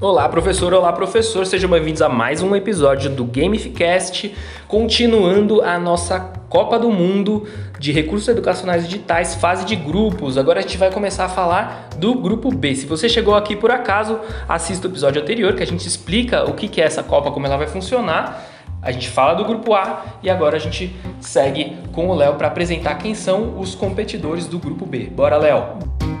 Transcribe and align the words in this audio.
Olá, 0.00 0.28
professor, 0.28 0.72
olá, 0.72 0.92
professor, 0.92 1.44
sejam 1.44 1.68
bem-vindos 1.68 2.00
a 2.00 2.08
mais 2.08 2.40
um 2.40 2.54
episódio 2.54 3.10
do 3.10 3.24
Gamificast, 3.24 4.32
continuando 4.68 5.60
a 5.60 5.76
nossa 5.76 6.20
Copa 6.48 6.78
do 6.78 6.88
Mundo 6.88 7.48
de 7.80 7.90
Recursos 7.90 8.28
Educacionais 8.28 8.84
Digitais, 8.84 9.34
fase 9.34 9.64
de 9.64 9.74
grupos. 9.74 10.38
Agora 10.38 10.60
a 10.60 10.62
gente 10.62 10.78
vai 10.78 10.92
começar 10.92 11.24
a 11.24 11.28
falar 11.28 11.88
do 11.96 12.14
grupo 12.14 12.54
B. 12.54 12.76
Se 12.76 12.86
você 12.86 13.08
chegou 13.08 13.34
aqui 13.34 13.56
por 13.56 13.72
acaso, 13.72 14.20
assista 14.48 14.86
o 14.86 14.90
episódio 14.92 15.20
anterior 15.20 15.56
que 15.56 15.64
a 15.64 15.66
gente 15.66 15.84
explica 15.84 16.48
o 16.48 16.54
que 16.54 16.80
é 16.80 16.84
essa 16.84 17.02
Copa, 17.02 17.32
como 17.32 17.46
ela 17.46 17.56
vai 17.56 17.66
funcionar. 17.66 18.46
A 18.80 18.92
gente 18.92 19.08
fala 19.08 19.34
do 19.34 19.44
grupo 19.44 19.74
A 19.74 20.04
e 20.22 20.30
agora 20.30 20.58
a 20.58 20.60
gente 20.60 20.94
segue 21.20 21.76
com 21.90 22.06
o 22.06 22.14
Léo 22.14 22.34
para 22.34 22.46
apresentar 22.46 22.94
quem 22.94 23.16
são 23.16 23.58
os 23.58 23.74
competidores 23.74 24.46
do 24.46 24.60
grupo 24.60 24.86
B. 24.86 25.10
Bora, 25.10 25.36
Léo! 25.36 26.17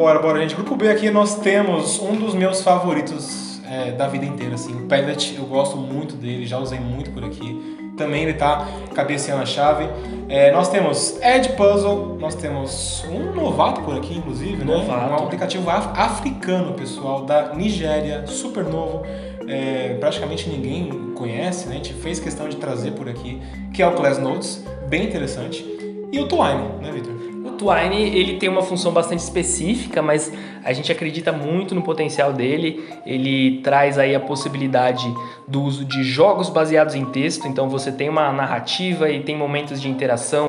Bora, 0.00 0.18
bora, 0.18 0.40
gente. 0.40 0.54
Grupo 0.54 0.76
B 0.76 0.88
aqui 0.88 1.10
nós 1.10 1.40
temos 1.40 1.98
um 1.98 2.16
dos 2.16 2.34
meus 2.34 2.62
favoritos 2.62 3.60
é, 3.70 3.92
da 3.92 4.08
vida 4.08 4.24
inteira, 4.24 4.54
assim. 4.54 4.72
O 4.72 4.86
Padlet, 4.86 5.36
eu 5.36 5.44
gosto 5.44 5.76
muito 5.76 6.16
dele, 6.16 6.46
já 6.46 6.58
usei 6.58 6.80
muito 6.80 7.10
por 7.10 7.22
aqui. 7.22 7.92
Também 7.98 8.22
ele 8.22 8.32
tá 8.32 8.66
cabeceando 8.94 9.42
a 9.42 9.44
chave. 9.44 9.86
É, 10.26 10.52
nós 10.52 10.70
temos 10.70 11.20
Ed 11.20 11.50
Puzzle, 11.50 12.16
nós 12.18 12.34
temos 12.34 13.04
um 13.10 13.34
novato 13.34 13.82
por 13.82 13.94
aqui, 13.94 14.16
inclusive, 14.16 14.64
né? 14.64 14.74
Novato. 14.74 15.12
Um 15.12 15.16
aplicativo 15.16 15.68
af 15.68 15.90
africano, 15.94 16.72
pessoal, 16.72 17.26
da 17.26 17.54
Nigéria, 17.54 18.26
super 18.26 18.64
novo. 18.64 19.02
É, 19.46 19.98
praticamente 20.00 20.48
ninguém 20.48 21.12
conhece, 21.14 21.68
né? 21.68 21.74
A 21.74 21.76
gente 21.76 21.92
fez 21.92 22.18
questão 22.18 22.48
de 22.48 22.56
trazer 22.56 22.92
por 22.92 23.06
aqui, 23.06 23.38
que 23.74 23.82
é 23.82 23.86
o 23.86 23.92
Class 23.92 24.16
Notes, 24.16 24.64
bem 24.88 25.04
interessante. 25.04 25.62
E 26.10 26.18
o 26.18 26.26
Twine, 26.26 26.80
né, 26.80 26.90
Victor? 26.90 27.19
Twine 27.60 28.18
ele 28.18 28.38
tem 28.38 28.48
uma 28.48 28.62
função 28.62 28.90
bastante 28.90 29.18
específica, 29.18 30.00
mas 30.00 30.32
a 30.64 30.72
gente 30.72 30.90
acredita 30.90 31.30
muito 31.30 31.74
no 31.74 31.82
potencial 31.82 32.32
dele. 32.32 32.82
Ele 33.04 33.60
traz 33.62 33.98
aí 33.98 34.14
a 34.14 34.20
possibilidade 34.20 35.06
do 35.46 35.62
uso 35.62 35.84
de 35.84 36.02
jogos 36.02 36.48
baseados 36.48 36.94
em 36.94 37.04
texto, 37.04 37.46
então 37.46 37.68
você 37.68 37.92
tem 37.92 38.08
uma 38.08 38.32
narrativa 38.32 39.10
e 39.10 39.22
tem 39.22 39.36
momentos 39.36 39.78
de 39.80 39.90
interação. 39.90 40.46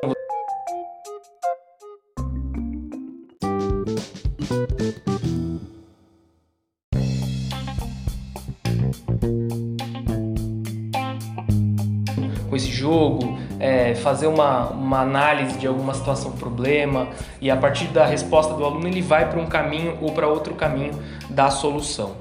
com 12.50 12.56
esse 12.58 12.70
jogo, 12.70 13.38
é, 13.62 13.94
fazer 13.94 14.26
uma, 14.26 14.70
uma 14.70 15.02
análise 15.02 15.58
de 15.60 15.68
alguma 15.68 15.94
situação, 15.94 16.32
problema, 16.32 17.08
e 17.40 17.52
a 17.52 17.56
partir 17.56 17.86
da 17.86 18.04
resposta 18.04 18.56
do 18.56 18.66
aluno 18.66 18.88
ele 18.88 19.02
vai 19.02 19.30
para 19.30 19.40
um 19.40 19.46
caminho 19.46 19.98
ou 20.02 20.12
para 20.12 20.28
outro 20.28 20.56
caminho 20.56 20.92
da 21.30 21.52
solução. 21.52 22.14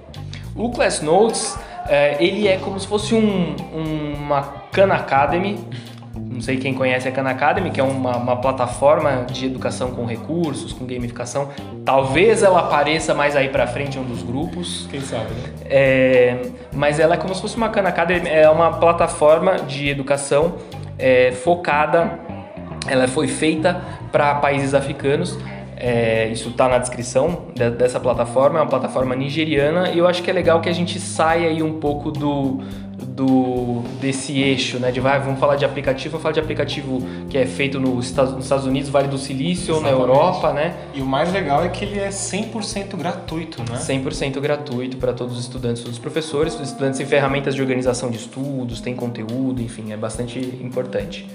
O 0.55 0.71
Class 0.71 1.01
Notes 1.01 1.59
é, 1.89 2.23
ele 2.23 2.47
é 2.47 2.59
como 2.59 2.79
se 2.79 2.87
fosse 2.87 3.15
um, 3.15 3.57
uma 3.73 4.43
Khan 4.71 4.93
Academy, 4.93 5.59
não 6.15 6.43
sei 6.43 6.59
quem 6.59 6.75
conhece 6.75 7.09
a 7.09 7.13
Khan 7.13 7.29
Academy, 7.29 7.71
que 7.71 7.81
é 7.81 7.83
uma, 7.83 8.17
uma, 8.17 8.37
plataforma 8.37 9.25
de 9.31 9.47
educação 9.47 9.93
com 9.93 10.05
recursos, 10.05 10.73
com 10.73 10.85
gamificação. 10.85 11.49
Talvez 11.85 12.43
ela 12.43 12.61
apareça 12.61 13.15
mais 13.15 13.35
aí 13.35 13.49
para 13.49 13.67
frente 13.67 13.97
em 13.97 14.01
um 14.01 14.05
dos 14.05 14.23
grupos. 14.23 14.87
Quem 14.91 15.01
sabe, 15.01 15.33
né? 15.35 15.53
É, 15.65 16.43
mas 16.73 17.01
ela 17.01 17.15
é 17.15 17.17
como 17.17 17.35
se 17.35 17.41
fosse 17.41 17.57
uma 17.57 17.69
Khan 17.69 17.83
Academy, 17.83 18.29
é 18.29 18.49
uma 18.51 18.73
plataforma 18.73 19.57
de 19.57 19.89
educação 19.89 20.57
é, 21.01 21.33
focada, 21.33 22.19
ela 22.87 23.09
foi 23.09 23.27
feita 23.27 23.81
para 24.13 24.35
países 24.37 24.75
africanos. 24.75 25.39
É, 25.77 26.29
isso 26.29 26.51
está 26.51 26.69
na 26.69 26.77
descrição 26.77 27.47
de, 27.55 27.71
dessa 27.71 27.99
plataforma, 27.99 28.59
é 28.59 28.63
uma 28.63 28.69
plataforma 28.69 29.17
nigeriana 29.17 29.89
e 29.91 29.99
eu 29.99 30.07
acho 30.07 30.23
que 30.23 30.31
é 30.31 30.33
legal 30.33 30.61
que 30.61 30.69
a 30.69 30.75
gente 30.75 31.01
saia 31.01 31.49
aí 31.49 31.63
um 31.63 31.81
pouco 31.81 32.11
do, 32.11 32.61
do 33.07 33.83
desse 34.01 34.41
eixo, 34.41 34.79
né? 34.79 34.91
De 34.91 35.01
vai, 35.01 35.19
vamos 35.21 35.39
falar 35.39 35.57
de 35.57 35.65
aplicativo, 35.65 36.13
vamos 36.13 36.23
falar 36.23 36.33
de 36.33 36.41
aplicativo 36.41 37.03
que 37.29 37.39
é 37.39 37.47
feito 37.47 37.79
nos 37.79 38.07
Estados, 38.07 38.35
nos 38.35 38.45
Estados 38.45 38.67
Unidos, 38.67 38.89
Vale 38.89 39.09
do 39.09 39.19
Silício, 39.19 39.75
Exatamente. 39.75 39.97
na 39.97 40.03
Europa, 40.03 40.53
né? 40.53 40.75
E 40.95 41.01
o 41.01 41.07
mais 41.07 41.33
legal 41.33 41.65
é 41.65 41.69
que 41.69 41.85
ele 41.85 41.99
é 41.99 42.09
100% 42.09 42.97
gratuito, 42.97 43.63
né? 43.63 43.79
100% 43.79 44.41
gratuito 44.41 44.97
para 44.97 45.13
todos 45.13 45.37
os 45.37 45.45
estudantes, 45.45 45.83
todos 45.83 45.97
os 45.97 46.03
professores, 46.03 46.55
os 46.55 46.69
estudantes 46.69 46.99
têm 46.99 47.07
ferramentas 47.07 47.55
de 47.55 47.61
organização 47.61 48.11
de 48.11 48.17
estudos, 48.17 48.81
tem 48.81 48.95
conteúdo, 48.95 49.63
enfim, 49.63 49.93
é 49.93 49.97
bastante 49.97 50.39
importante. 50.63 51.27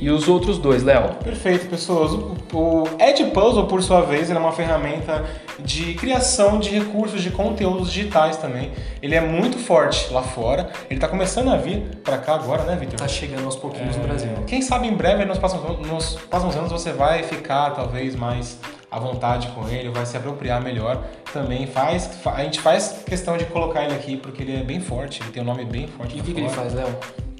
E 0.00 0.08
os 0.08 0.28
outros 0.28 0.56
dois, 0.58 0.82
Léo? 0.82 1.14
Perfeito, 1.22 1.68
pessoas. 1.68 2.12
O 2.52 2.84
Ed 2.98 3.22
Puzzle, 3.26 3.66
por 3.66 3.82
sua 3.82 4.00
vez, 4.00 4.30
é 4.30 4.38
uma 4.38 4.50
ferramenta 4.50 5.26
de 5.58 5.92
criação 5.94 6.58
de 6.58 6.70
recursos 6.70 7.22
de 7.22 7.30
conteúdos 7.30 7.92
digitais 7.92 8.38
também. 8.38 8.72
Ele 9.02 9.14
é 9.14 9.20
muito 9.20 9.58
forte 9.58 10.10
lá 10.10 10.22
fora. 10.22 10.70
Ele 10.88 10.96
está 10.96 11.06
começando 11.06 11.50
a 11.50 11.56
vir 11.56 11.82
para 12.02 12.16
cá 12.16 12.34
agora, 12.34 12.64
né, 12.64 12.76
Vitor? 12.76 12.98
Tá 12.98 13.06
chegando 13.06 13.44
aos 13.44 13.56
pouquinhos 13.56 13.94
é... 13.94 13.98
no 13.98 14.06
Brasil. 14.06 14.30
Quem 14.46 14.62
sabe 14.62 14.88
em 14.88 14.94
breve, 14.94 15.26
nos 15.26 15.38
próximos, 15.38 15.86
nos 15.86 16.14
próximos 16.14 16.56
anos, 16.56 16.72
você 16.72 16.92
vai 16.92 17.22
ficar 17.22 17.70
talvez 17.72 18.16
mais 18.16 18.58
à 18.90 18.98
vontade 18.98 19.48
com 19.48 19.68
ele, 19.68 19.90
vai 19.90 20.06
se 20.06 20.16
apropriar 20.16 20.62
melhor. 20.62 21.04
Também 21.30 21.66
faz, 21.66 22.10
a 22.24 22.42
gente 22.42 22.58
faz 22.58 23.04
questão 23.06 23.36
de 23.36 23.44
colocar 23.44 23.84
ele 23.84 23.94
aqui 23.94 24.16
porque 24.16 24.42
ele 24.42 24.56
é 24.56 24.64
bem 24.64 24.80
forte, 24.80 25.22
ele 25.22 25.30
tem 25.30 25.42
um 25.42 25.46
nome 25.46 25.66
bem 25.66 25.86
forte. 25.86 26.16
E 26.16 26.20
o 26.20 26.24
que, 26.24 26.32
que 26.32 26.40
ele 26.40 26.48
faz, 26.48 26.72
Léo? 26.72 26.88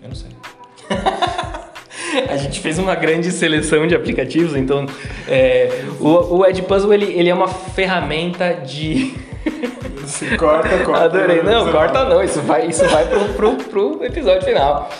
Eu 0.03 0.09
não 0.09 0.15
sei. 0.15 0.28
a 2.28 2.37
gente 2.37 2.60
fez 2.60 2.78
uma 2.78 2.94
grande 2.94 3.31
seleção 3.31 3.87
de 3.87 3.94
aplicativos, 3.94 4.56
então 4.56 4.87
é, 5.28 5.84
o, 5.98 6.38
o 6.38 6.47
Ed 6.47 6.62
Puzzle 6.62 6.93
ele, 6.93 7.06
ele 7.06 7.28
é 7.28 7.34
uma 7.34 7.48
ferramenta 7.48 8.54
de 8.54 9.15
Se 10.06 10.37
corta, 10.37 10.78
corta. 10.84 11.04
Adorei. 11.04 11.43
Não, 11.43 11.70
corta 11.70 12.04
não. 12.04 12.22
Isso 12.22 12.41
vai, 12.43 12.66
isso 12.66 12.84
vai 12.88 13.06
pro, 13.06 13.25
pro, 13.34 13.56
pro 13.56 14.04
episódio 14.04 14.43
final. 14.43 14.91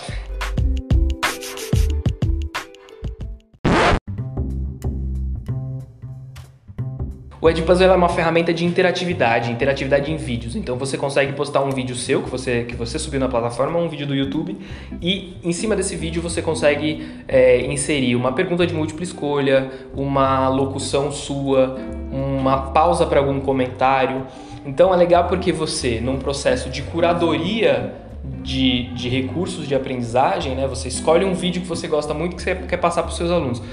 O 7.41 7.49
Edpuzzle 7.49 7.87
é 7.87 7.95
uma 7.95 8.07
ferramenta 8.07 8.53
de 8.53 8.63
interatividade, 8.63 9.51
interatividade 9.51 10.11
em 10.11 10.15
vídeos. 10.15 10.55
Então 10.55 10.77
você 10.77 10.95
consegue 10.95 11.33
postar 11.33 11.61
um 11.61 11.71
vídeo 11.71 11.95
seu 11.95 12.21
que 12.21 12.29
você, 12.29 12.65
que 12.65 12.75
você 12.75 12.99
subiu 12.99 13.19
na 13.19 13.27
plataforma, 13.27 13.79
um 13.79 13.89
vídeo 13.89 14.05
do 14.05 14.13
YouTube, 14.13 14.55
e 15.01 15.35
em 15.43 15.51
cima 15.51 15.75
desse 15.75 15.95
vídeo 15.95 16.21
você 16.21 16.39
consegue 16.39 17.03
é, 17.27 17.65
inserir 17.65 18.15
uma 18.15 18.31
pergunta 18.33 18.67
de 18.67 18.75
múltipla 18.75 19.03
escolha, 19.03 19.71
uma 19.95 20.49
locução 20.49 21.11
sua, 21.11 21.79
uma 22.11 22.71
pausa 22.73 23.07
para 23.07 23.19
algum 23.19 23.39
comentário. 23.39 24.27
Então 24.63 24.93
é 24.93 24.97
legal 24.97 25.23
porque 25.27 25.51
você, 25.51 25.99
num 25.99 26.19
processo 26.19 26.69
de 26.69 26.83
curadoria 26.83 27.95
de, 28.43 28.83
de 28.93 29.09
recursos 29.09 29.67
de 29.67 29.73
aprendizagem, 29.73 30.53
né, 30.53 30.67
você 30.67 30.89
escolhe 30.89 31.25
um 31.25 31.33
vídeo 31.33 31.63
que 31.63 31.67
você 31.67 31.87
gosta 31.87 32.13
muito 32.13 32.35
que 32.35 32.43
você 32.43 32.53
quer 32.53 32.77
passar 32.77 33.01
para 33.01 33.09
os 33.09 33.17
seus 33.17 33.31
alunos. 33.31 33.63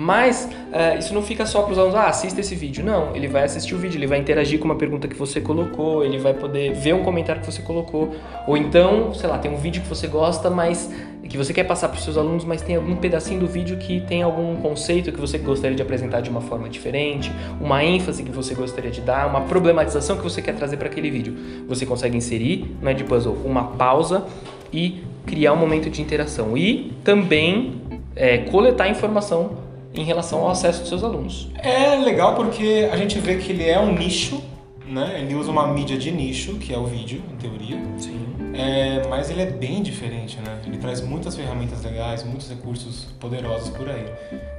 Mas 0.00 0.46
uh, 0.46 0.98
isso 0.98 1.12
não 1.12 1.20
fica 1.20 1.44
só 1.44 1.60
para 1.60 1.72
os 1.72 1.78
alunos, 1.78 1.94
ah, 1.94 2.06
assista 2.06 2.40
esse 2.40 2.54
vídeo. 2.54 2.82
Não, 2.82 3.14
ele 3.14 3.28
vai 3.28 3.44
assistir 3.44 3.74
o 3.74 3.78
vídeo, 3.78 3.98
ele 3.98 4.06
vai 4.06 4.18
interagir 4.18 4.58
com 4.58 4.64
uma 4.64 4.76
pergunta 4.76 5.06
que 5.06 5.14
você 5.14 5.42
colocou, 5.42 6.02
ele 6.02 6.16
vai 6.16 6.32
poder 6.32 6.72
ver 6.72 6.94
um 6.94 7.02
comentário 7.02 7.42
que 7.42 7.52
você 7.52 7.60
colocou. 7.60 8.14
Ou 8.46 8.56
então, 8.56 9.12
sei 9.12 9.28
lá, 9.28 9.36
tem 9.36 9.52
um 9.52 9.58
vídeo 9.58 9.82
que 9.82 9.88
você 9.88 10.06
gosta, 10.06 10.48
mas 10.48 10.90
que 11.28 11.36
você 11.36 11.52
quer 11.52 11.64
passar 11.64 11.90
para 11.90 11.98
os 11.98 12.02
seus 12.02 12.16
alunos, 12.16 12.46
mas 12.46 12.62
tem 12.62 12.76
algum 12.76 12.96
pedacinho 12.96 13.40
do 13.40 13.46
vídeo 13.46 13.76
que 13.76 14.00
tem 14.00 14.22
algum 14.22 14.56
conceito 14.56 15.12
que 15.12 15.20
você 15.20 15.36
gostaria 15.36 15.76
de 15.76 15.82
apresentar 15.82 16.22
de 16.22 16.30
uma 16.30 16.40
forma 16.40 16.66
diferente, 16.66 17.30
uma 17.60 17.84
ênfase 17.84 18.22
que 18.22 18.30
você 18.30 18.54
gostaria 18.54 18.90
de 18.90 19.02
dar, 19.02 19.28
uma 19.28 19.42
problematização 19.42 20.16
que 20.16 20.22
você 20.22 20.40
quer 20.40 20.54
trazer 20.54 20.78
para 20.78 20.88
aquele 20.88 21.10
vídeo. 21.10 21.36
Você 21.68 21.84
consegue 21.84 22.16
inserir 22.16 22.74
no 22.80 22.88
Edpuzzle 22.88 23.36
uma 23.44 23.64
pausa 23.64 24.24
e 24.72 25.04
criar 25.26 25.52
um 25.52 25.56
momento 25.56 25.90
de 25.90 26.00
interação. 26.00 26.56
E 26.56 26.90
também 27.04 27.82
é, 28.16 28.38
coletar 28.38 28.88
informação 28.88 29.68
em 29.94 30.04
relação 30.04 30.40
ao 30.40 30.50
acesso 30.50 30.80
dos 30.80 30.88
seus 30.88 31.04
alunos. 31.04 31.48
É 31.56 31.96
legal 31.96 32.34
porque 32.34 32.88
a 32.92 32.96
gente 32.96 33.18
vê 33.18 33.36
que 33.36 33.52
ele 33.52 33.68
é 33.68 33.78
um 33.78 33.92
nicho, 33.92 34.42
né? 34.86 35.20
Ele 35.20 35.34
usa 35.34 35.50
uma 35.50 35.66
mídia 35.66 35.96
de 35.96 36.10
nicho, 36.10 36.54
que 36.54 36.72
é 36.72 36.78
o 36.78 36.84
vídeo, 36.84 37.22
em 37.32 37.36
teoria. 37.36 37.80
Sim. 37.98 38.39
É, 38.54 39.06
mas 39.08 39.30
ele 39.30 39.42
é 39.42 39.46
bem 39.46 39.82
diferente, 39.82 40.38
né? 40.38 40.58
Ele 40.66 40.78
traz 40.78 41.00
muitas 41.00 41.36
ferramentas 41.36 41.82
legais, 41.82 42.24
muitos 42.24 42.48
recursos 42.48 43.06
poderosos 43.18 43.70
por 43.70 43.88
aí. 43.88 44.06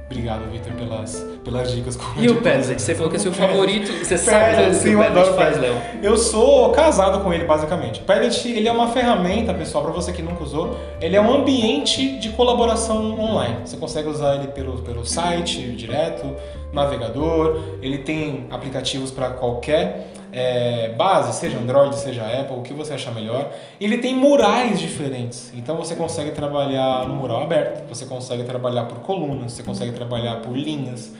Obrigado, 0.06 0.50
Victor, 0.50 0.72
pelas, 0.74 1.26
pelas 1.42 1.72
dicas. 1.72 1.98
E 2.18 2.28
o 2.28 2.42
Padlet? 2.42 2.80
Você 2.80 2.94
falou 2.94 3.10
que 3.10 3.16
é 3.16 3.18
seu 3.18 3.32
favorito. 3.32 3.90
Você 4.04 4.18
sabe 4.18 4.56
né, 4.56 4.72
sim, 4.74 4.94
o 4.94 4.98
que 4.98 5.04
o 5.04 5.14
Padlet 5.14 5.36
faz, 5.36 5.58
Léo? 5.58 5.74
Eu 6.02 6.16
sou 6.18 6.70
casado 6.70 7.22
com 7.24 7.32
ele, 7.32 7.44
basicamente. 7.44 8.00
O 8.00 8.04
Padlet, 8.04 8.46
ele 8.46 8.68
é 8.68 8.72
uma 8.72 8.88
ferramenta, 8.88 9.54
pessoal, 9.54 9.84
para 9.84 9.92
você 9.92 10.12
que 10.12 10.20
nunca 10.20 10.42
usou. 10.42 10.76
Ele 11.00 11.16
é 11.16 11.20
um 11.20 11.32
ambiente 11.32 12.18
de 12.18 12.28
colaboração 12.30 13.18
online. 13.18 13.56
Você 13.64 13.76
consegue 13.78 14.08
usar 14.08 14.36
ele 14.36 14.48
pelo, 14.48 14.82
pelo 14.82 15.06
site, 15.06 15.62
direto, 15.72 16.36
navegador. 16.72 17.58
Ele 17.80 17.98
tem 17.98 18.46
aplicativos 18.50 19.10
para 19.10 19.30
qualquer 19.30 20.12
é, 20.32 20.88
base, 20.96 21.38
seja 21.38 21.58
Android, 21.58 21.94
seja 21.96 22.22
Apple, 22.24 22.56
o 22.56 22.62
que 22.62 22.72
você 22.72 22.94
achar 22.94 23.12
melhor. 23.14 23.52
Ele 23.80 23.98
tem 23.98 24.14
murais 24.16 24.80
diferentes, 24.80 25.52
então 25.54 25.76
você 25.76 25.94
consegue 25.94 26.30
trabalhar 26.30 27.06
no 27.06 27.14
mural 27.14 27.42
aberto, 27.42 27.86
você 27.88 28.06
consegue 28.06 28.42
trabalhar 28.44 28.84
por 28.86 29.00
colunas, 29.00 29.52
você 29.52 29.62
consegue 29.62 29.92
trabalhar 29.92 30.36
por 30.36 30.56
linhas, 30.56 31.12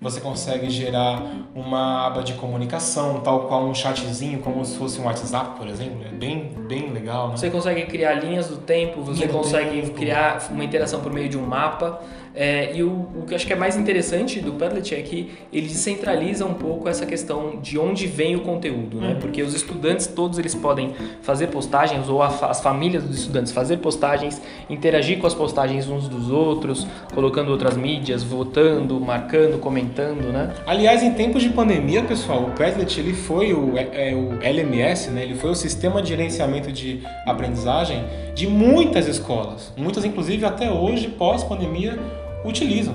você 0.00 0.18
consegue 0.18 0.70
gerar 0.70 1.22
uma 1.54 2.06
aba 2.06 2.22
de 2.22 2.32
comunicação, 2.32 3.20
tal 3.20 3.40
qual 3.40 3.64
um 3.64 3.74
chatzinho, 3.74 4.38
como 4.38 4.64
se 4.64 4.78
fosse 4.78 4.98
um 4.98 5.04
WhatsApp, 5.04 5.58
por 5.58 5.68
exemplo. 5.68 6.00
É 6.06 6.08
bem, 6.08 6.54
bem 6.66 6.90
legal. 6.90 7.28
Né? 7.28 7.36
Você 7.36 7.50
consegue 7.50 7.82
criar 7.84 8.14
linhas 8.14 8.48
do 8.48 8.56
tempo, 8.56 9.02
você 9.02 9.26
Linha 9.26 9.32
consegue 9.36 9.82
tempo. 9.82 9.94
criar 9.94 10.48
uma 10.50 10.64
interação 10.64 11.00
por 11.00 11.12
meio 11.12 11.28
de 11.28 11.36
um 11.36 11.42
mapa. 11.44 12.00
É, 12.34 12.76
e 12.76 12.82
o, 12.82 12.90
o, 12.90 13.24
que 13.26 13.32
eu 13.32 13.36
acho 13.36 13.46
que 13.46 13.52
é 13.52 13.56
mais 13.56 13.76
interessante 13.76 14.40
do 14.40 14.52
Padlet 14.52 14.94
é 14.94 15.02
que 15.02 15.30
ele 15.52 15.66
descentraliza 15.66 16.44
um 16.44 16.54
pouco 16.54 16.88
essa 16.88 17.04
questão 17.04 17.58
de 17.60 17.78
onde 17.78 18.06
vem 18.06 18.36
o 18.36 18.40
conteúdo, 18.40 19.00
né? 19.00 19.14
Uhum. 19.14 19.20
Porque 19.20 19.42
os 19.42 19.52
estudantes 19.54 20.06
todos 20.06 20.38
eles 20.38 20.54
podem 20.54 20.94
fazer 21.22 21.48
postagens 21.48 22.08
ou 22.08 22.22
a, 22.22 22.28
as 22.28 22.60
famílias 22.60 23.02
dos 23.02 23.18
estudantes 23.18 23.52
fazer 23.52 23.78
postagens, 23.78 24.40
interagir 24.68 25.18
com 25.18 25.26
as 25.26 25.34
postagens 25.34 25.88
uns 25.88 26.08
dos 26.08 26.30
outros, 26.30 26.86
colocando 27.12 27.50
outras 27.50 27.76
mídias, 27.76 28.22
votando, 28.22 29.00
marcando, 29.00 29.58
comentando, 29.58 30.32
né? 30.32 30.54
Aliás, 30.66 31.02
em 31.02 31.12
tempos 31.12 31.42
de 31.42 31.48
pandemia, 31.48 32.02
pessoal, 32.04 32.44
o 32.44 32.50
Padlet 32.52 32.98
ele 33.00 33.12
foi 33.12 33.52
o, 33.52 33.76
é, 33.76 34.10
é 34.10 34.14
o 34.14 34.38
LMS, 34.40 35.10
né? 35.10 35.24
Ele 35.24 35.34
foi 35.34 35.50
o 35.50 35.54
sistema 35.54 36.00
de 36.00 36.10
gerenciamento 36.10 36.70
de 36.70 37.02
aprendizagem 37.26 38.04
de 38.34 38.46
muitas 38.46 39.08
escolas, 39.08 39.72
muitas 39.76 40.04
inclusive 40.04 40.44
até 40.44 40.70
hoje 40.70 41.08
pós 41.08 41.42
pandemia 41.42 41.98
utilizam. 42.44 42.94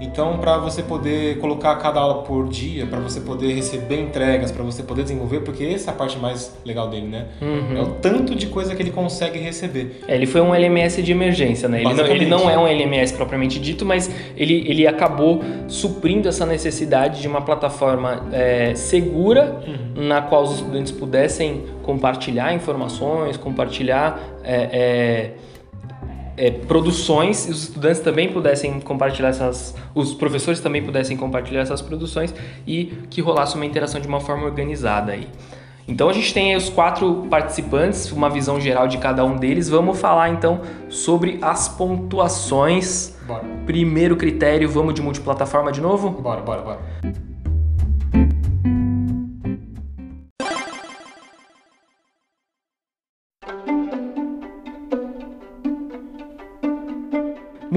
Então, 0.00 0.38
para 0.38 0.58
você 0.58 0.82
poder 0.82 1.38
colocar 1.38 1.74
cada 1.76 1.98
aula 1.98 2.22
por 2.22 2.48
dia, 2.48 2.86
para 2.86 3.00
você 3.00 3.20
poder 3.20 3.52
receber 3.52 4.00
entregas, 4.00 4.52
para 4.52 4.62
você 4.62 4.82
poder 4.82 5.02
desenvolver, 5.02 5.40
porque 5.40 5.64
essa 5.64 5.90
é 5.90 5.94
a 5.94 5.96
parte 5.96 6.16
mais 6.18 6.56
legal 6.64 6.88
dele, 6.88 7.08
né? 7.08 7.26
Uhum. 7.40 7.76
É 7.76 7.82
o 7.82 7.86
tanto 7.94 8.34
de 8.34 8.46
coisa 8.46 8.76
que 8.76 8.82
ele 8.82 8.92
consegue 8.92 9.38
receber. 9.40 10.02
É, 10.06 10.14
ele 10.14 10.26
foi 10.26 10.40
um 10.40 10.54
LMS 10.54 11.02
de 11.02 11.10
emergência, 11.10 11.68
né? 11.68 11.80
Ele 11.80 11.94
não, 11.94 12.06
ele 12.06 12.26
não, 12.26 12.50
é 12.50 12.56
um 12.56 12.66
LMS 12.66 13.12
propriamente 13.12 13.58
dito, 13.58 13.84
mas 13.84 14.08
ele, 14.36 14.64
ele 14.68 14.86
acabou 14.86 15.42
suprindo 15.66 16.28
essa 16.28 16.46
necessidade 16.46 17.20
de 17.20 17.26
uma 17.26 17.40
plataforma 17.40 18.24
é, 18.32 18.74
segura 18.76 19.60
uhum. 19.66 20.06
na 20.06 20.22
qual 20.22 20.44
os 20.44 20.54
estudantes 20.56 20.92
pudessem 20.92 21.64
compartilhar 21.82 22.54
informações, 22.54 23.36
compartilhar. 23.36 24.20
É, 24.44 25.30
é 26.38 26.50
produções 26.50 27.46
e 27.46 27.50
os 27.50 27.64
estudantes 27.64 28.00
também 28.00 28.32
pudessem 28.32 28.80
compartilhar 28.80 29.28
essas, 29.28 29.74
os 29.94 30.14
professores 30.14 30.60
também 30.60 30.82
pudessem 30.82 31.16
compartilhar 31.16 31.60
essas 31.60 31.82
produções 31.82 32.34
e 32.66 32.86
que 33.10 33.20
rolasse 33.20 33.56
uma 33.56 33.66
interação 33.66 34.00
de 34.00 34.06
uma 34.06 34.20
forma 34.20 34.44
organizada 34.44 35.12
aí. 35.12 35.28
Então 35.86 36.10
a 36.10 36.12
gente 36.12 36.34
tem 36.34 36.50
aí 36.50 36.56
os 36.56 36.68
quatro 36.68 37.26
participantes, 37.30 38.12
uma 38.12 38.28
visão 38.28 38.60
geral 38.60 38.86
de 38.86 38.98
cada 38.98 39.24
um 39.24 39.36
deles. 39.36 39.70
Vamos 39.70 39.98
falar 39.98 40.28
então 40.28 40.60
sobre 40.90 41.38
as 41.40 41.66
pontuações. 41.68 43.16
Bora. 43.26 43.44
Primeiro 43.64 44.14
critério, 44.14 44.68
vamos 44.68 44.94
de 44.94 45.00
multiplataforma 45.00 45.72
de 45.72 45.80
novo? 45.80 46.10
Bora, 46.10 46.42
bora, 46.42 46.60
bora. 46.62 47.27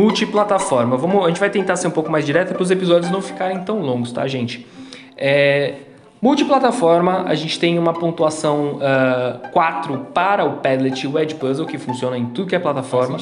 Multiplataforma. 0.02 0.98
Vamos, 0.98 1.24
a 1.24 1.28
gente 1.28 1.40
vai 1.40 1.52
tentar 1.52 1.76
ser 1.76 1.88
um 1.88 1.92
pouco 1.92 2.12
mais 2.12 2.26
direto 2.26 2.54
para 2.54 2.64
os 2.64 2.72
episódios 2.72 3.12
não 3.12 3.22
ficarem 3.22 3.60
tão 3.60 3.82
longos, 3.82 4.12
tá, 4.12 4.28
gente? 4.28 4.66
É, 5.16 5.76
multiplataforma, 6.20 7.26
a 7.28 7.36
gente 7.36 7.60
tem 7.60 7.78
uma 7.78 7.94
pontuação 7.94 8.78
uh, 8.78 9.50
4 9.52 10.08
para 10.12 10.44
o 10.44 10.54
Padlet 10.54 11.04
e 11.04 11.08
o 11.08 11.20
Edge 11.20 11.36
Puzzle, 11.36 11.68
que 11.68 11.78
funciona 11.78 12.18
em 12.18 12.26
tudo 12.26 12.48
que 12.48 12.56
é 12.56 12.60
plataforma. 12.60 13.20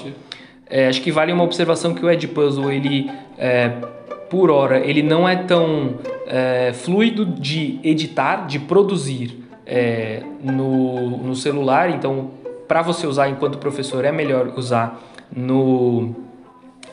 É, 0.69 0.87
acho 0.87 1.01
que 1.01 1.11
vale 1.11 1.33
uma 1.33 1.43
observação 1.43 1.93
que 1.93 2.05
o 2.05 2.09
Edge 2.09 2.27
Puzzle, 2.29 2.71
ele, 2.71 3.11
é, 3.37 3.73
por 4.29 4.49
hora, 4.49 4.79
ele 4.79 5.03
não 5.03 5.27
é 5.27 5.35
tão 5.35 5.95
é, 6.25 6.71
fluido 6.71 7.25
de 7.25 7.77
editar, 7.83 8.47
de 8.47 8.57
produzir 8.57 9.43
é, 9.65 10.23
no, 10.41 11.17
no 11.17 11.35
celular. 11.35 11.89
Então, 11.89 12.31
para 12.69 12.81
você 12.81 13.05
usar 13.05 13.27
enquanto 13.27 13.57
professor, 13.57 14.05
é 14.05 14.13
melhor 14.13 14.53
usar 14.55 14.97
no 15.35 16.28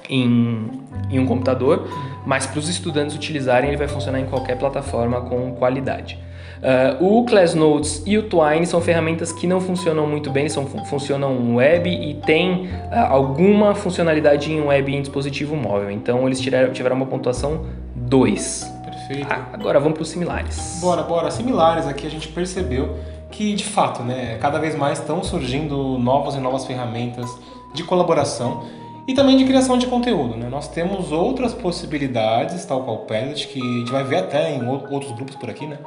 em, 0.09 0.71
em 1.11 1.19
um 1.19 1.27
computador, 1.27 1.89
mas 2.25 2.47
para 2.47 2.59
os 2.59 2.69
estudantes 2.69 3.15
utilizarem 3.15 3.69
ele 3.69 3.77
vai 3.77 3.89
funcionar 3.89 4.21
em 4.21 4.27
qualquer 4.27 4.59
plataforma 4.59 5.21
com 5.23 5.53
qualidade. 5.53 6.19
Uh, 6.57 7.19
o 7.19 7.25
Classnotes 7.25 8.03
e 8.07 8.17
o 8.17 8.23
Twine 8.23 8.67
são 8.67 8.81
ferramentas 8.81 9.31
que 9.31 9.47
não 9.47 9.61
funcionam 9.61 10.07
muito 10.07 10.31
bem, 10.31 10.49
são, 10.49 10.67
funcionam 10.67 11.57
web 11.57 11.89
e 11.89 12.15
tem 12.15 12.67
uh, 12.67 12.71
alguma 13.11 13.75
funcionalidade 13.75 14.51
em 14.51 14.61
web 14.63 14.91
e 14.91 14.97
em 14.97 15.03
dispositivo 15.03 15.55
móvel. 15.55 15.91
Então 15.91 16.27
eles 16.27 16.41
tiveram, 16.41 16.73
tiveram 16.73 16.97
uma 16.97 17.07
pontuação 17.07 17.67
2. 17.95 18.73
Perfeito. 18.85 19.27
Ah, 19.31 19.47
agora 19.53 19.79
vamos 19.79 19.95
para 19.95 20.03
os 20.03 20.09
similares. 20.09 20.79
Bora, 20.81 21.03
bora. 21.03 21.31
Similares 21.31 21.87
aqui 21.87 22.07
a 22.07 22.11
gente 22.11 22.29
percebeu 22.29 22.97
que 23.31 23.55
de 23.55 23.65
fato, 23.65 24.03
né, 24.03 24.39
cada 24.41 24.59
vez 24.59 24.75
mais 24.75 24.99
estão 24.99 25.23
surgindo 25.23 25.99
novas 25.99 26.37
e 26.37 26.39
novas 26.39 26.65
ferramentas 26.65 27.31
de 27.75 27.85
colaboração 27.85 28.65
e 29.07 29.15
também 29.15 29.37
de 29.37 29.45
criação 29.45 29.79
de 29.79 29.87
conteúdo. 29.87 30.37
Né? 30.37 30.49
Nós 30.49 30.69
temos 30.69 31.13
outras 31.13 31.55
possibilidades, 31.55 32.65
tal 32.65 32.83
qual 32.83 32.97
o 32.97 33.01
Pellet, 33.01 33.47
que 33.49 33.61
a 33.61 33.79
gente 33.79 33.93
vai 33.93 34.05
ver 34.05 34.17
até 34.17 34.55
em 34.55 34.69
outros 34.69 35.13
grupos 35.13 35.37
por 35.37 35.49
aqui, 35.49 35.67
né? 35.67 35.79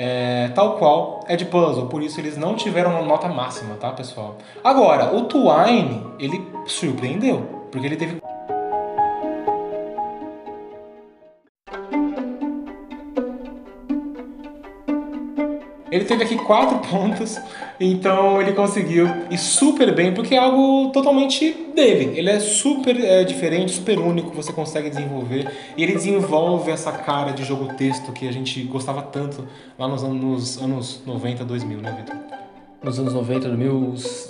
É, 0.00 0.48
tal 0.54 0.76
qual 0.78 1.24
é 1.26 1.34
de 1.34 1.44
puzzle, 1.44 1.86
por 1.86 2.00
isso 2.04 2.20
eles 2.20 2.36
não 2.36 2.54
tiveram 2.54 2.92
uma 2.92 3.02
nota 3.02 3.26
máxima, 3.26 3.74
tá, 3.74 3.90
pessoal? 3.90 4.36
Agora, 4.62 5.12
o 5.12 5.22
Twine, 5.22 6.06
ele 6.20 6.40
surpreendeu, 6.66 7.66
porque 7.72 7.84
ele 7.84 7.96
teve 7.96 8.20
Ele 15.90 16.04
teve 16.04 16.22
aqui 16.22 16.36
quatro 16.36 16.78
pontos, 16.78 17.40
então 17.80 18.40
ele 18.40 18.52
conseguiu 18.52 19.08
ir 19.30 19.38
super 19.38 19.94
bem, 19.94 20.12
porque 20.12 20.34
é 20.34 20.38
algo 20.38 20.90
totalmente 20.90 21.67
dele. 21.78 22.18
Ele 22.18 22.28
é 22.28 22.40
super 22.40 22.98
é, 22.98 23.22
diferente, 23.22 23.72
super 23.72 23.98
único, 23.98 24.34
você 24.34 24.52
consegue 24.52 24.90
desenvolver. 24.90 25.48
E 25.76 25.82
ele 25.82 25.92
desenvolve 25.92 26.70
essa 26.70 26.90
cara 26.90 27.30
de 27.30 27.44
jogo 27.44 27.72
texto 27.74 28.12
que 28.12 28.26
a 28.26 28.32
gente 28.32 28.62
gostava 28.64 29.00
tanto 29.02 29.46
lá 29.78 29.86
nos 29.86 30.02
anos, 30.02 30.60
anos 30.60 31.02
90, 31.06 31.44
2000, 31.44 31.78
né, 31.78 31.96
Vitor? 31.96 32.16
Nos 32.82 32.98
anos 32.98 33.12
90, 33.12 33.48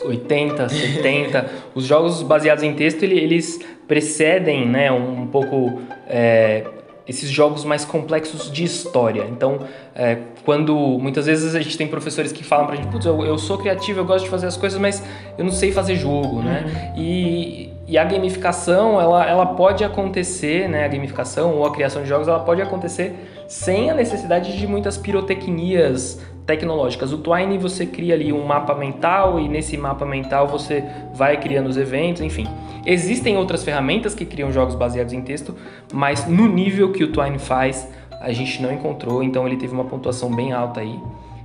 80, 0.06 0.68
70, 0.68 1.50
os 1.74 1.84
jogos 1.84 2.22
baseados 2.22 2.64
em 2.64 2.74
texto 2.74 3.02
eles 3.02 3.60
precedem 3.86 4.66
né, 4.66 4.90
um 4.90 5.26
pouco 5.26 5.80
é, 6.06 6.64
esses 7.08 7.30
jogos 7.30 7.64
mais 7.64 7.84
complexos 7.84 8.52
de 8.52 8.64
história. 8.64 9.26
Então, 9.30 9.60
é, 9.94 10.18
quando 10.44 10.76
muitas 10.76 11.26
vezes 11.26 11.54
a 11.54 11.60
gente 11.60 11.76
tem 11.78 11.88
professores 11.88 12.30
que 12.30 12.44
falam 12.44 12.66
pra 12.66 12.76
gente, 12.76 12.88
putz, 12.88 13.06
eu, 13.06 13.24
eu, 13.24 13.38
sou 13.38 13.56
criativo, 13.56 14.00
eu 14.00 14.04
gosto 14.04 14.24
de 14.24 14.30
fazer 14.30 14.46
as 14.46 14.56
coisas, 14.56 14.78
mas 14.78 15.02
eu 15.38 15.44
não 15.44 15.52
sei 15.52 15.72
fazer 15.72 15.96
jogo, 15.96 16.42
né? 16.42 16.64
uhum. 16.66 17.02
E, 17.02 17.72
e 17.86 17.96
a 17.96 18.04
gamificação, 18.04 19.00
ela, 19.00 19.26
ela 19.26 19.46
pode 19.46 19.82
acontecer, 19.82 20.68
né? 20.68 20.84
A 20.84 20.88
gamificação 20.88 21.54
ou 21.54 21.64
a 21.64 21.72
criação 21.72 22.02
de 22.02 22.08
jogos, 22.08 22.28
ela 22.28 22.40
pode 22.40 22.60
acontecer 22.60 23.14
sem 23.48 23.90
a 23.90 23.94
necessidade 23.94 24.58
de 24.58 24.66
muitas 24.66 24.98
pirotecnias 24.98 26.20
tecnológicas. 26.48 27.12
O 27.12 27.18
Twine 27.18 27.58
você 27.58 27.84
cria 27.84 28.14
ali 28.14 28.32
um 28.32 28.42
mapa 28.42 28.74
mental 28.74 29.38
e 29.38 29.46
nesse 29.46 29.76
mapa 29.76 30.06
mental 30.06 30.48
você 30.48 30.82
vai 31.12 31.36
criando 31.36 31.68
os 31.68 31.76
eventos, 31.76 32.22
enfim. 32.22 32.46
Existem 32.86 33.36
outras 33.36 33.62
ferramentas 33.62 34.14
que 34.14 34.24
criam 34.24 34.50
jogos 34.50 34.74
baseados 34.74 35.12
em 35.12 35.20
texto, 35.20 35.54
mas 35.92 36.26
no 36.26 36.48
nível 36.48 36.90
que 36.90 37.04
o 37.04 37.12
Twine 37.12 37.38
faz, 37.38 37.86
a 38.22 38.32
gente 38.32 38.62
não 38.62 38.72
encontrou, 38.72 39.22
então 39.22 39.46
ele 39.46 39.58
teve 39.58 39.74
uma 39.74 39.84
pontuação 39.84 40.34
bem 40.34 40.54
alta 40.54 40.80
aí. 40.80 40.98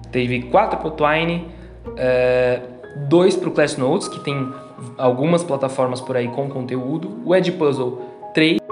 Teve 0.10 0.44
4 0.44 0.80
para 0.80 0.88
o 0.88 0.92
Twine, 0.92 1.48
2 3.10 3.36
para 3.36 3.50
o 3.50 3.52
Class 3.52 3.76
Notes, 3.76 4.08
que 4.08 4.22
tem 4.22 4.48
algumas 4.98 5.44
plataformas 5.44 6.00
por 6.00 6.16
aí 6.16 6.30
com 6.30 6.48
conteúdo, 6.48 7.20
o 7.26 7.36
Edge 7.36 7.52
Puzzle 7.52 8.02
3 8.34 8.63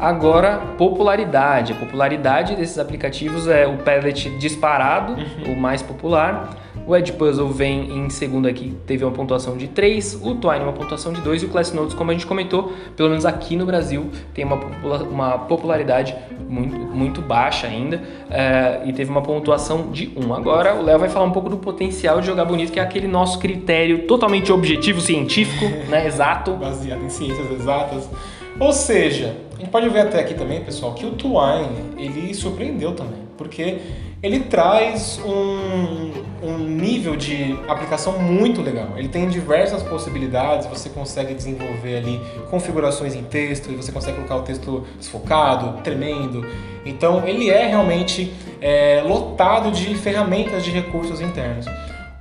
Agora, 0.00 0.56
popularidade. 0.78 1.72
A 1.72 1.76
popularidade 1.76 2.56
desses 2.56 2.78
aplicativos 2.78 3.46
é 3.46 3.66
o 3.66 3.76
Padlet 3.76 4.30
disparado, 4.38 5.12
uhum. 5.12 5.52
o 5.52 5.56
mais 5.56 5.82
popular. 5.82 6.56
O 6.86 6.96
Edge 6.96 7.12
Puzzle 7.12 7.48
vem 7.48 7.98
em 7.98 8.08
segundo 8.08 8.48
aqui, 8.48 8.74
teve 8.86 9.04
uma 9.04 9.12
pontuação 9.12 9.56
de 9.56 9.68
3, 9.68 10.20
o 10.24 10.34
Twine 10.36 10.64
uma 10.64 10.72
pontuação 10.72 11.12
de 11.12 11.20
2 11.20 11.42
e 11.42 11.46
o 11.46 11.48
Class 11.48 11.72
Notes, 11.72 11.94
como 11.94 12.10
a 12.10 12.14
gente 12.14 12.26
comentou, 12.26 12.72
pelo 12.96 13.10
menos 13.10 13.26
aqui 13.26 13.54
no 13.54 13.66
Brasil, 13.66 14.10
tem 14.32 14.44
uma, 14.44 14.56
uma 15.08 15.38
popularidade 15.38 16.16
muito, 16.48 16.76
muito 16.76 17.20
baixa 17.20 17.66
ainda 17.66 18.02
é, 18.30 18.80
e 18.86 18.92
teve 18.92 19.10
uma 19.10 19.22
pontuação 19.22 19.92
de 19.92 20.10
1. 20.16 20.34
Agora 20.34 20.74
o 20.74 20.82
Léo 20.82 20.98
vai 20.98 21.08
falar 21.08 21.26
um 21.26 21.32
pouco 21.32 21.50
do 21.50 21.58
potencial 21.58 22.20
de 22.20 22.26
jogar 22.26 22.46
bonito, 22.46 22.72
que 22.72 22.80
é 22.80 22.82
aquele 22.82 23.06
nosso 23.06 23.38
critério 23.38 24.06
totalmente 24.06 24.50
objetivo, 24.50 25.00
científico, 25.00 25.66
né, 25.88 26.06
exato. 26.06 26.52
Baseado 26.52 27.04
em 27.04 27.10
ciências 27.10 27.50
exatas. 27.52 28.08
Ou 28.58 28.72
seja, 28.72 29.36
a 29.60 29.62
gente 29.62 29.72
pode 29.72 29.90
ver 29.90 30.00
até 30.00 30.20
aqui 30.20 30.32
também, 30.32 30.64
pessoal, 30.64 30.94
que 30.94 31.04
o 31.04 31.10
Twine, 31.10 31.92
ele 31.98 32.32
surpreendeu 32.32 32.94
também, 32.94 33.18
porque 33.36 33.76
ele 34.22 34.40
traz 34.40 35.20
um, 35.22 36.12
um 36.42 36.56
nível 36.56 37.14
de 37.14 37.58
aplicação 37.68 38.18
muito 38.18 38.62
legal. 38.62 38.88
Ele 38.96 39.08
tem 39.08 39.28
diversas 39.28 39.82
possibilidades, 39.82 40.66
você 40.66 40.88
consegue 40.88 41.34
desenvolver 41.34 41.98
ali 41.98 42.18
configurações 42.50 43.14
em 43.14 43.22
texto, 43.22 43.70
e 43.70 43.76
você 43.76 43.92
consegue 43.92 44.16
colocar 44.16 44.36
o 44.36 44.42
texto 44.42 44.86
desfocado, 44.96 45.82
tremendo. 45.82 46.42
Então 46.86 47.28
ele 47.28 47.50
é 47.50 47.66
realmente 47.66 48.32
é, 48.62 49.02
lotado 49.06 49.70
de 49.70 49.94
ferramentas 49.94 50.64
de 50.64 50.70
recursos 50.70 51.20
internos. 51.20 51.66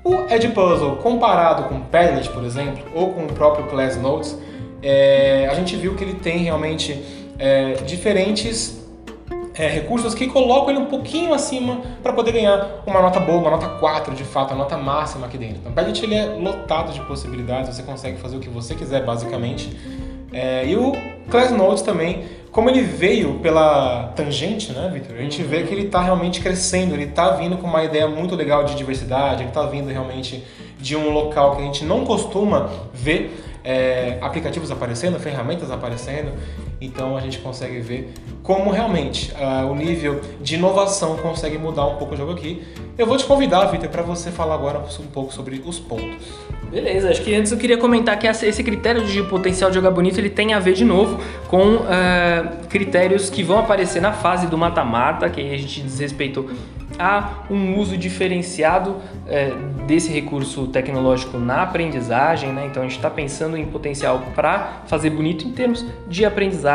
O 0.03 0.13
Edpuzzle, 0.29 0.97
comparado 0.97 1.69
com 1.69 1.75
o 1.75 1.81
Padlet, 1.85 2.27
por 2.31 2.43
exemplo, 2.43 2.83
ou 2.93 3.13
com 3.13 3.23
o 3.23 3.27
próprio 3.27 3.65
Class 3.67 3.95
Notes, 3.95 4.37
é, 4.81 5.47
a 5.49 5.53
gente 5.53 5.75
viu 5.75 5.95
que 5.95 6.03
ele 6.03 6.13
tem 6.15 6.39
realmente 6.39 7.18
é, 7.39 7.73
diferentes 7.85 8.79
é, 9.55 9.67
recursos 9.67 10.13
que 10.13 10.27
colocam 10.27 10.69
ele 10.69 10.79
um 10.79 10.85
pouquinho 10.85 11.33
acima 11.33 11.81
para 12.03 12.13
poder 12.13 12.31
ganhar 12.31 12.81
uma 12.85 13.01
nota 13.01 13.19
boa, 13.19 13.39
uma 13.39 13.51
nota 13.51 13.67
4 13.67 14.13
de 14.15 14.23
fato, 14.23 14.53
a 14.53 14.55
nota 14.55 14.77
máxima 14.77 15.25
aqui 15.25 15.37
dentro. 15.37 15.57
Então, 15.57 15.71
Padlet 15.71 16.03
ele 16.03 16.15
é 16.15 16.25
lotado 16.25 16.93
de 16.93 17.01
possibilidades, 17.01 17.75
você 17.75 17.83
consegue 17.83 18.17
fazer 18.17 18.37
o 18.37 18.39
que 18.39 18.49
você 18.49 18.75
quiser 18.75 19.03
basicamente. 19.03 19.69
É, 20.31 20.65
e 20.65 20.75
o 20.75 20.93
Class 21.29 21.51
Notes 21.51 21.81
também, 21.81 22.23
como 22.51 22.69
ele 22.69 22.81
veio 22.81 23.39
pela 23.39 24.13
tangente, 24.15 24.71
né, 24.71 24.89
Victor? 24.93 25.17
A 25.17 25.21
gente 25.21 25.41
vê 25.43 25.63
que 25.63 25.73
ele 25.73 25.87
está 25.87 26.01
realmente 26.01 26.39
crescendo, 26.39 26.93
ele 26.93 27.05
está 27.05 27.31
vindo 27.31 27.57
com 27.57 27.67
uma 27.67 27.83
ideia 27.83 28.07
muito 28.07 28.35
legal 28.35 28.63
de 28.63 28.75
diversidade, 28.75 29.41
ele 29.41 29.49
está 29.49 29.65
vindo 29.65 29.89
realmente 29.89 30.43
de 30.79 30.95
um 30.95 31.09
local 31.09 31.55
que 31.55 31.61
a 31.61 31.65
gente 31.65 31.83
não 31.83 32.05
costuma 32.05 32.69
ver 32.93 33.43
é, 33.63 34.17
aplicativos 34.21 34.71
aparecendo, 34.71 35.19
ferramentas 35.19 35.69
aparecendo, 35.69 36.31
então 36.81 37.17
a 37.17 37.19
gente 37.19 37.39
consegue 37.39 37.79
ver 37.79 38.13
como 38.43 38.71
realmente 38.71 39.31
uh, 39.33 39.69
o 39.69 39.75
nível 39.75 40.21
de 40.41 40.55
inovação 40.55 41.17
consegue 41.17 41.57
mudar 41.57 41.85
um 41.85 41.95
pouco 41.97 42.13
o 42.13 42.17
jogo 42.17 42.31
aqui. 42.31 42.63
Eu 42.97 43.05
vou 43.05 43.17
te 43.17 43.25
convidar, 43.25 43.65
Vitor, 43.65 43.89
para 43.89 44.01
você 44.01 44.31
falar 44.31 44.55
agora 44.55 44.79
um 44.99 45.07
pouco 45.07 45.33
sobre 45.33 45.61
os 45.65 45.79
pontos. 45.79 46.27
Beleza, 46.69 47.09
acho 47.09 47.23
que 47.23 47.33
antes 47.33 47.51
eu 47.51 47.57
queria 47.57 47.77
comentar 47.77 48.17
que 48.19 48.27
esse 48.27 48.63
critério 48.63 49.03
de 49.03 49.23
potencial 49.23 49.71
de 49.71 49.75
jogar 49.75 49.89
bonito 49.89 50.19
ele 50.19 50.29
tem 50.29 50.53
a 50.53 50.59
ver 50.59 50.73
de 50.73 50.85
novo 50.85 51.19
com 51.47 51.75
uh, 51.75 52.67
critérios 52.69 53.29
que 53.29 53.41
vão 53.41 53.59
aparecer 53.59 54.01
na 54.01 54.11
fase 54.11 54.47
do 54.47 54.57
mata-mata, 54.57 55.29
que 55.29 55.41
a 55.41 55.57
gente 55.57 55.81
diz 55.81 55.99
respeito 55.99 56.47
a 56.99 57.45
um 57.49 57.77
uso 57.77 57.97
diferenciado 57.97 58.97
é, 59.25 59.53
desse 59.87 60.11
recurso 60.11 60.67
tecnológico 60.67 61.37
na 61.39 61.63
aprendizagem, 61.63 62.51
né? 62.51 62.65
Então 62.69 62.83
a 62.83 62.85
gente 62.85 62.97
está 62.97 63.09
pensando 63.09 63.55
em 63.55 63.65
potencial 63.65 64.21
para 64.35 64.83
fazer 64.85 65.09
bonito 65.09 65.47
em 65.47 65.51
termos 65.51 65.85
de 66.07 66.25
aprendizagem, 66.25 66.68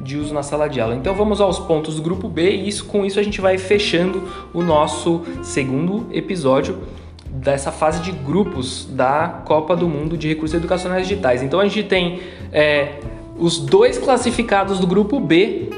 de 0.00 0.16
uso 0.16 0.34
na 0.34 0.42
sala 0.42 0.68
de 0.68 0.80
aula. 0.80 0.94
Então 0.94 1.14
vamos 1.14 1.40
aos 1.40 1.58
pontos 1.58 1.96
do 1.96 2.02
grupo 2.02 2.28
B 2.28 2.50
e 2.50 2.68
isso, 2.68 2.84
com 2.84 3.04
isso 3.04 3.18
a 3.18 3.22
gente 3.22 3.40
vai 3.40 3.58
fechando 3.58 4.22
o 4.52 4.62
nosso 4.62 5.22
segundo 5.42 6.06
episódio 6.12 6.78
dessa 7.26 7.72
fase 7.72 8.02
de 8.02 8.12
grupos 8.12 8.86
da 8.90 9.42
Copa 9.44 9.74
do 9.74 9.88
Mundo 9.88 10.16
de 10.16 10.28
Recursos 10.28 10.54
Educacionais 10.54 11.08
Digitais. 11.08 11.42
Então 11.42 11.60
a 11.60 11.64
gente 11.64 11.82
tem 11.84 12.20
é, 12.52 13.00
os 13.38 13.58
dois 13.58 13.98
classificados 13.98 14.78
do 14.78 14.86
grupo 14.86 15.18
B 15.18 15.70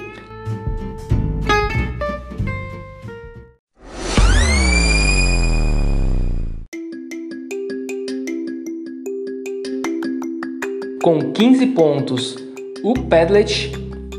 com 11.02 11.32
15 11.32 11.66
pontos 11.68 12.43
o 12.84 12.92
Padlet, 12.92 13.72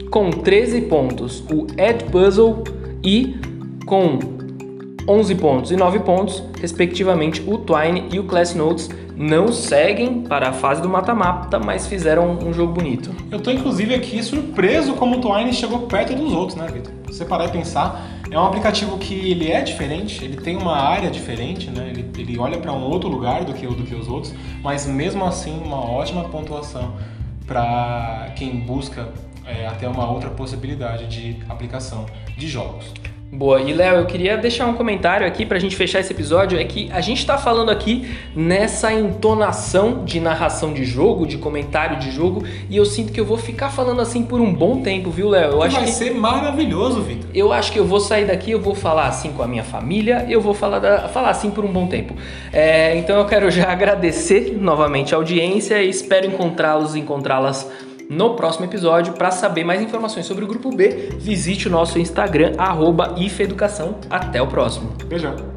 com 0.09 0.31
13 0.31 0.81
pontos 0.81 1.43
o 1.51 1.67
Edpuzzle 1.79 2.63
e 3.03 3.35
com 3.85 4.17
11 5.07 5.35
pontos 5.35 5.71
e 5.71 5.75
9 5.75 5.99
pontos, 5.99 6.41
respectivamente, 6.59 7.43
o 7.45 7.59
Twine 7.59 8.05
e 8.11 8.17
o 8.17 8.23
Class 8.23 8.55
Notes 8.55 8.89
não 9.15 9.53
seguem 9.53 10.23
para 10.23 10.49
a 10.49 10.51
fase 10.51 10.81
do 10.81 10.89
mata-mata, 10.89 11.59
mas 11.59 11.85
fizeram 11.85 12.39
um 12.39 12.51
jogo 12.51 12.73
bonito. 12.73 13.11
Eu 13.29 13.39
tô 13.39 13.51
inclusive 13.51 13.93
aqui 13.93 14.23
surpreso 14.23 14.95
como 14.95 15.17
o 15.17 15.21
Twine 15.21 15.53
chegou 15.53 15.81
perto 15.81 16.15
dos 16.15 16.33
outros, 16.33 16.57
né, 16.57 16.67
Vitor? 16.73 16.91
Se 17.11 17.19
você 17.19 17.25
parar 17.25 17.45
e 17.45 17.51
pensar, 17.51 18.03
é 18.31 18.39
um 18.39 18.45
aplicativo 18.45 18.97
que 18.97 19.13
ele 19.13 19.51
é 19.51 19.61
diferente, 19.61 20.25
ele 20.25 20.37
tem 20.37 20.57
uma 20.57 20.75
área 20.75 21.11
diferente, 21.11 21.69
né? 21.69 21.91
Ele, 21.91 22.09
ele 22.17 22.39
olha 22.39 22.57
para 22.57 22.73
um 22.73 22.83
outro 22.83 23.07
lugar 23.07 23.45
do 23.45 23.53
que, 23.53 23.67
do 23.67 23.83
que 23.83 23.93
os 23.93 24.07
outros, 24.07 24.33
mas 24.63 24.87
mesmo 24.87 25.23
assim 25.23 25.55
uma 25.63 25.79
ótima 25.79 26.23
pontuação 26.23 26.95
para 27.45 28.31
quem 28.35 28.59
busca 28.59 29.09
é, 29.45 29.67
até 29.67 29.87
uma 29.87 30.09
outra 30.09 30.29
possibilidade 30.29 31.07
de 31.07 31.43
aplicação 31.47 32.05
de 32.37 32.47
jogos. 32.47 32.91
Boa, 33.31 33.59
e 33.59 33.73
Léo, 33.73 33.97
eu 33.97 34.05
queria 34.05 34.37
deixar 34.37 34.65
um 34.65 34.75
comentário 34.75 35.27
aqui 35.27 35.45
pra 35.45 35.59
gente 35.59 35.75
fechar 35.75 35.99
esse 35.99 36.13
episódio, 36.13 36.57
é 36.57 36.63
que 36.63 36.89
a 36.93 37.01
gente 37.01 37.25
tá 37.25 37.37
falando 37.37 37.69
aqui 37.69 38.07
nessa 38.35 38.93
entonação 38.93 40.05
de 40.05 40.19
narração 40.19 40.71
de 40.71 40.85
jogo, 40.85 41.25
de 41.25 41.37
comentário 41.37 41.97
de 41.97 42.11
jogo, 42.11 42.45
e 42.69 42.77
eu 42.77 42.85
sinto 42.85 43.11
que 43.11 43.19
eu 43.19 43.25
vou 43.25 43.37
ficar 43.37 43.69
falando 43.69 43.99
assim 43.99 44.23
por 44.23 44.39
um 44.39 44.53
bom 44.53 44.81
tempo, 44.81 45.09
viu, 45.09 45.27
Léo? 45.27 45.53
Eu 45.53 45.63
acho 45.63 45.75
vai 45.75 45.85
que 45.85 45.91
ser 45.91 46.13
maravilhoso, 46.13 47.01
Vitor. 47.01 47.29
Eu 47.33 47.51
acho 47.51 47.73
que 47.73 47.79
eu 47.79 47.85
vou 47.85 47.99
sair 47.99 48.25
daqui, 48.25 48.51
eu 48.51 48.61
vou 48.61 48.75
falar 48.75 49.07
assim 49.07 49.31
com 49.33 49.43
a 49.43 49.47
minha 49.47 49.63
família, 49.63 50.25
eu 50.29 50.39
vou 50.39 50.53
falar, 50.53 50.79
da, 50.79 51.09
falar 51.09 51.31
assim 51.31 51.49
por 51.49 51.65
um 51.65 51.71
bom 51.73 51.87
tempo. 51.87 52.13
É, 52.53 52.95
então 52.95 53.17
eu 53.17 53.25
quero 53.25 53.51
já 53.51 53.67
agradecer 53.73 54.55
novamente 54.57 55.13
a 55.13 55.17
audiência 55.17 55.81
e 55.81 55.89
espero 55.89 56.27
encontrá-los, 56.27 56.95
encontrá-las 56.95 57.69
no 58.09 58.35
próximo 58.35 58.65
episódio. 58.65 59.13
Para 59.13 59.31
saber 59.31 59.63
mais 59.63 59.81
informações 59.81 60.25
sobre 60.25 60.43
o 60.43 60.47
Grupo 60.47 60.69
B, 60.75 61.09
visite 61.17 61.67
o 61.67 61.71
nosso 61.71 61.99
Instagram, 61.99 62.53
arroba 62.57 63.15
Até 64.09 64.41
o 64.41 64.47
próximo. 64.47 64.91
Beijão. 65.07 65.54